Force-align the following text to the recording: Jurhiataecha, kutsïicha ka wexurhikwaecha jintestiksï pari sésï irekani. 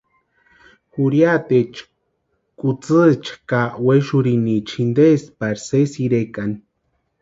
Jurhiataecha, 0.95 1.83
kutsïicha 2.59 3.33
ka 3.49 3.61
wexurhikwaecha 3.85 4.73
jintestiksï 4.75 5.35
pari 5.39 5.59
sésï 5.67 5.99
irekani. 6.05 6.55